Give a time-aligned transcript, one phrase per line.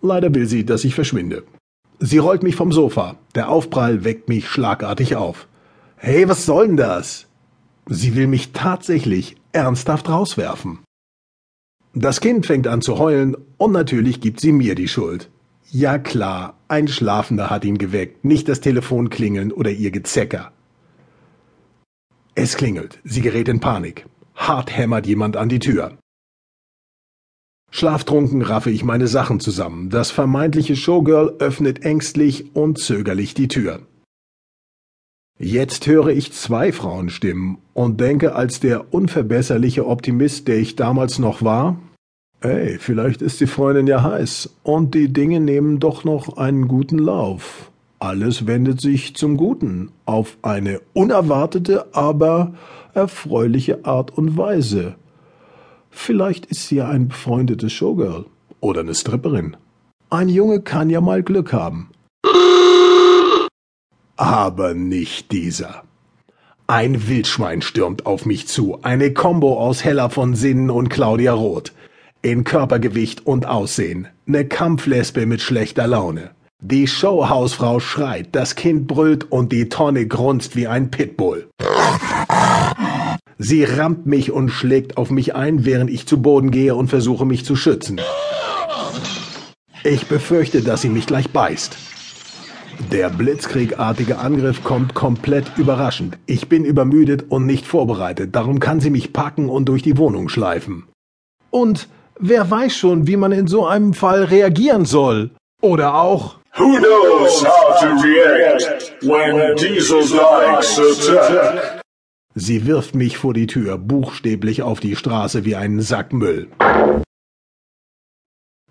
[0.00, 1.44] Leider will sie, dass ich verschwinde.
[2.00, 3.16] Sie rollt mich vom Sofa.
[3.34, 5.48] Der Aufprall weckt mich schlagartig auf.
[5.96, 7.26] Hey, was soll denn das?
[7.86, 10.80] Sie will mich tatsächlich ernsthaft rauswerfen.
[11.94, 15.30] Das Kind fängt an zu heulen und natürlich gibt sie mir die Schuld.
[15.70, 20.52] Ja klar, ein Schlafender hat ihn geweckt, nicht das Telefon klingeln oder ihr Gezecker.
[22.34, 24.06] Es klingelt, sie gerät in Panik.
[24.36, 25.98] Hart hämmert jemand an die Tür.
[27.70, 29.90] Schlaftrunken raffe ich meine Sachen zusammen.
[29.90, 33.80] Das vermeintliche Showgirl öffnet ängstlich und zögerlich die Tür.
[35.38, 41.42] Jetzt höre ich zwei Frauenstimmen und denke als der unverbesserliche Optimist, der ich damals noch
[41.42, 41.78] war,
[42.40, 46.98] ey, vielleicht ist die Freundin ja heiß und die Dinge nehmen doch noch einen guten
[46.98, 47.70] Lauf.
[48.00, 52.54] Alles wendet sich zum Guten auf eine unerwartete, aber
[52.94, 54.96] erfreuliche Art und Weise.
[55.90, 58.26] Vielleicht ist sie ja ein befreundetes Showgirl
[58.60, 59.56] oder eine Stripperin.
[60.10, 61.90] Ein Junge kann ja mal Glück haben.
[64.16, 65.84] Aber nicht dieser.
[66.66, 71.72] Ein Wildschwein stürmt auf mich zu, eine Combo aus Hella von Sinnen und Claudia Roth.
[72.20, 76.30] In Körpergewicht und Aussehen, ne Kampflesbe mit schlechter Laune.
[76.60, 81.48] Die Showhausfrau schreit, das Kind brüllt und die Tonne grunzt wie ein Pitbull.
[83.38, 87.24] Sie rammt mich und schlägt auf mich ein, während ich zu Boden gehe und versuche
[87.24, 88.00] mich zu schützen.
[89.84, 91.76] Ich befürchte, dass sie mich gleich beißt.
[92.90, 96.18] Der blitzkriegartige Angriff kommt komplett überraschend.
[96.26, 100.28] Ich bin übermüdet und nicht vorbereitet, darum kann sie mich packen und durch die Wohnung
[100.28, 100.86] schleifen.
[101.50, 105.30] Und wer weiß schon, wie man in so einem Fall reagieren soll.
[105.62, 111.77] Oder auch Who knows how to react when Diesel likes attack?
[112.40, 116.46] Sie wirft mich vor die Tür, buchstäblich auf die Straße wie einen Sack Müll.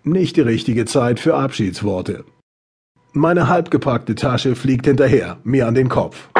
[0.02, 2.24] Nicht die richtige Zeit für Abschiedsworte.
[3.12, 6.30] Meine halbgepackte Tasche fliegt hinterher, mir an den Kopf.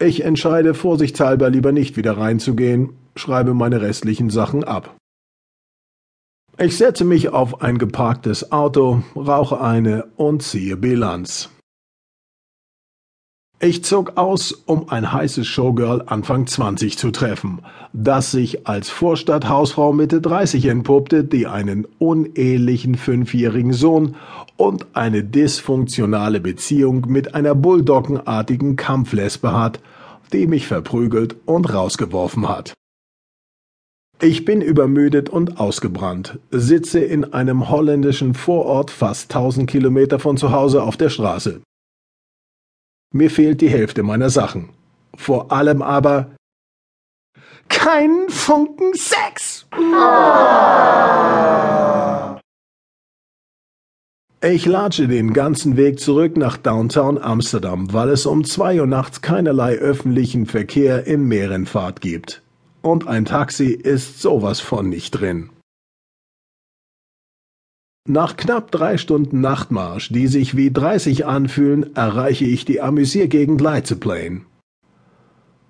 [0.00, 4.96] Ich entscheide vorsichtshalber lieber nicht wieder reinzugehen, schreibe meine restlichen Sachen ab.
[6.56, 11.50] Ich setze mich auf ein geparktes Auto, rauche eine und ziehe Bilanz.
[13.60, 17.60] Ich zog aus, um ein heißes Showgirl Anfang 20 zu treffen,
[17.92, 24.16] das sich als Vorstadthausfrau Mitte 30 entpuppte, die einen unehelichen fünfjährigen Sohn
[24.56, 29.80] und eine dysfunktionale Beziehung mit einer bulldoggenartigen Kampflesbe hat,
[30.32, 32.74] die mich verprügelt und rausgeworfen hat.
[34.20, 40.50] Ich bin übermüdet und ausgebrannt, sitze in einem holländischen Vorort fast 1000 Kilometer von zu
[40.52, 41.60] Hause auf der Straße.
[43.14, 44.70] Mir fehlt die Hälfte meiner Sachen.
[45.16, 46.34] Vor allem aber
[47.68, 49.66] kein Funken Sex.
[54.42, 59.22] Ich latsche den ganzen Weg zurück nach Downtown Amsterdam, weil es um zwei Uhr nachts
[59.22, 62.42] keinerlei öffentlichen Verkehr in Meerenfahrt gibt.
[62.82, 65.50] Und ein Taxi ist sowas von nicht drin.
[68.06, 74.44] Nach knapp drei Stunden Nachtmarsch, die sich wie 30 anfühlen, erreiche ich die Amüsiergegend Leitzeplain.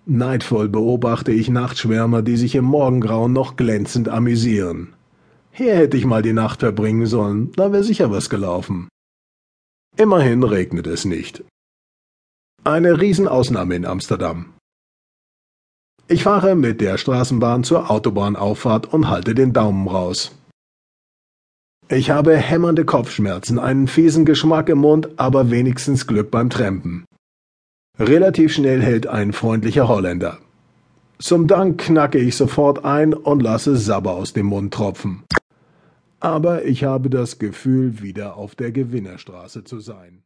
[0.07, 4.95] Neidvoll beobachte ich Nachtschwärmer, die sich im Morgengrauen noch glänzend amüsieren.
[5.53, 8.89] Hier hätte ich mal die Nacht verbringen sollen, da wäre sicher was gelaufen.
[9.97, 11.45] Immerhin regnet es nicht.
[12.65, 14.55] Eine Riesenausnahme in Amsterdam.
[16.09, 20.33] Ich fahre mit der Straßenbahn zur Autobahnauffahrt und halte den Daumen raus.
[21.89, 27.05] Ich habe hämmernde Kopfschmerzen, einen fiesen Geschmack im Mund, aber wenigstens Glück beim Trampen.
[27.99, 30.39] Relativ schnell hält ein freundlicher Holländer.
[31.19, 35.25] Zum Dank knacke ich sofort ein und lasse Sabber aus dem Mund tropfen.
[36.21, 40.23] Aber ich habe das Gefühl, wieder auf der Gewinnerstraße zu sein.